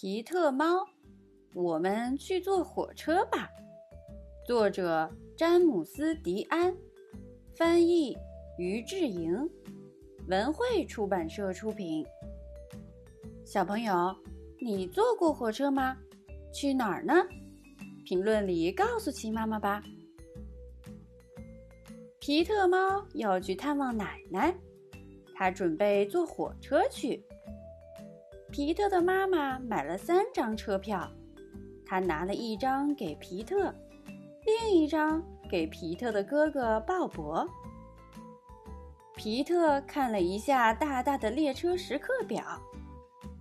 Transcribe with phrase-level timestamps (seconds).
[0.00, 0.86] 皮特猫，
[1.54, 3.50] 我们去坐火车吧。
[4.46, 6.72] 作者：詹姆斯·迪安，
[7.56, 8.16] 翻译：
[8.58, 9.34] 于志莹，
[10.28, 12.06] 文汇出版社出品。
[13.44, 14.14] 小朋友，
[14.60, 15.96] 你坐过火车吗？
[16.54, 17.12] 去哪儿呢？
[18.04, 19.82] 评论里告诉奇妈妈吧。
[22.20, 24.54] 皮特猫要去探望奶奶，
[25.34, 27.20] 他准备坐火车去。
[28.58, 31.08] 皮特的妈妈买了三张车票，
[31.86, 33.72] 她拿了一张给皮特，
[34.44, 37.46] 另一张给皮特的哥哥鲍勃。
[39.14, 42.42] 皮特看了一下大大的列车时刻表，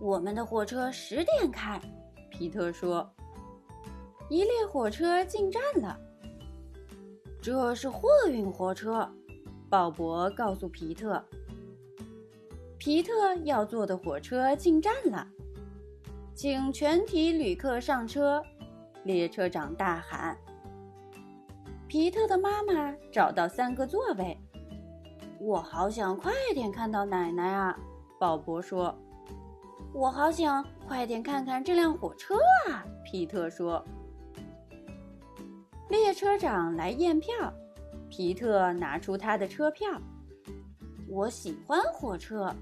[0.00, 1.80] 我们的火车十点开。
[2.28, 3.08] 皮特说
[4.28, 5.96] ：“一列火车进站了，
[7.40, 9.08] 这是货运火车。”
[9.70, 11.24] 鲍勃告诉皮特。
[12.84, 15.26] 皮特要坐的火车进站了，
[16.34, 18.44] 请全体旅客上车！
[19.04, 20.36] 列车长大喊。
[21.88, 24.36] 皮特的妈妈找到三个座位，
[25.40, 27.74] 我好想快点看到奶奶啊！
[28.20, 28.94] 鲍勃说。
[29.94, 32.34] 我好想快点看看这辆火车
[32.68, 32.84] 啊！
[33.02, 33.82] 皮特说。
[35.88, 37.32] 列车长来验票，
[38.10, 39.88] 皮特拿出他的车票。
[41.08, 42.54] 我喜欢火车。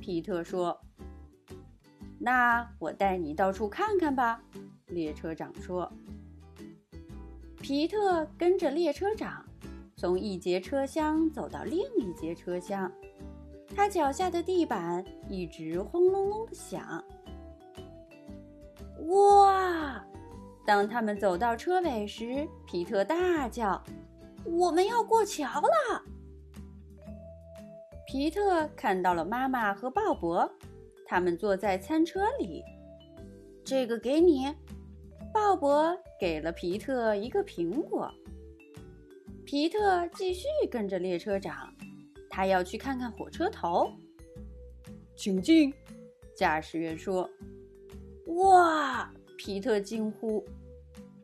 [0.00, 0.78] 皮特说
[2.18, 4.42] ：“那我带你到处看看吧。”
[4.88, 5.90] 列车长说。
[7.60, 9.44] 皮特跟着列车长，
[9.96, 12.90] 从一节车厢走到另一节车厢，
[13.76, 17.04] 他脚下的地板一直轰隆隆的响。
[19.08, 20.02] 哇！
[20.66, 23.82] 当他们走到车尾时，皮特大叫
[24.44, 26.02] ：“我们要过桥了！”
[28.10, 30.50] 皮特看到了妈妈和鲍勃，
[31.06, 32.60] 他们坐在餐车里。
[33.64, 34.52] 这个给你，
[35.32, 38.12] 鲍勃给了皮特一个苹果。
[39.44, 41.72] 皮特继续跟着列车长，
[42.28, 43.88] 他要去看看火车头。
[45.14, 45.72] 请进，
[46.34, 47.30] 驾驶员说。
[48.26, 49.08] 哇！
[49.38, 50.44] 皮特惊呼。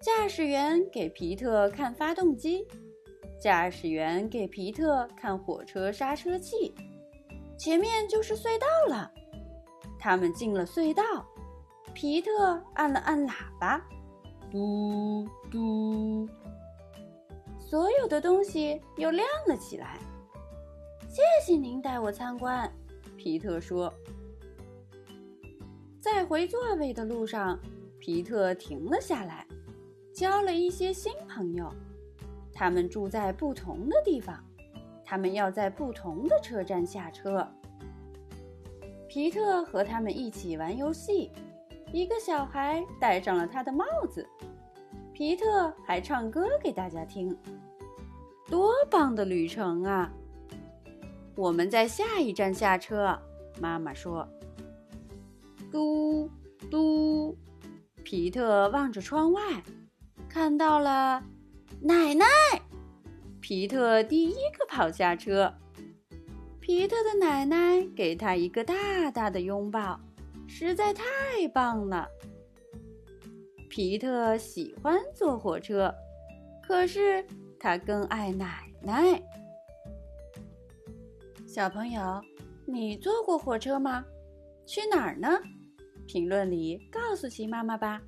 [0.00, 2.66] 驾驶员给皮特看发动机。
[3.40, 6.74] 驾驶员给皮特看火车刹车器，
[7.58, 9.10] 前面就是隧道了。
[9.98, 11.02] 他们进了隧道，
[11.94, 13.82] 皮特按了按喇叭，
[14.50, 16.28] 嘟嘟，
[17.58, 19.98] 所有的东西又亮了起来。
[21.08, 22.70] 谢谢您带我参观，
[23.16, 23.92] 皮特说。
[25.98, 27.58] 在回座位的路上，
[27.98, 29.46] 皮特停了下来，
[30.14, 31.72] 交了一些新朋友。
[32.60, 34.38] 他们住在不同的地方，
[35.02, 37.48] 他们要在不同的车站下车。
[39.08, 41.32] 皮特和他们一起玩游戏，
[41.90, 44.28] 一个小孩戴上了他的帽子，
[45.14, 47.34] 皮特还唱歌给大家听。
[48.46, 50.12] 多棒的旅程啊！
[51.36, 53.18] 我们在下一站下车，
[53.58, 54.28] 妈妈说。
[55.72, 56.30] 嘟
[56.70, 57.34] 嘟，
[58.04, 59.40] 皮特望着窗外，
[60.28, 61.24] 看到了。
[61.82, 62.26] 奶奶，
[63.40, 65.50] 皮特第一个跑下车。
[66.60, 69.98] 皮特的奶奶给他一个大大的拥抱，
[70.46, 71.02] 实在太
[71.54, 72.06] 棒了。
[73.70, 75.94] 皮特喜欢坐火车，
[76.62, 77.24] 可是
[77.58, 79.18] 他更爱奶奶。
[81.46, 82.20] 小朋友，
[82.66, 84.04] 你坐过火车吗？
[84.66, 85.28] 去哪儿呢？
[86.06, 88.02] 评论里告诉奇妈妈吧。